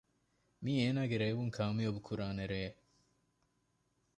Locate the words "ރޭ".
2.51-2.63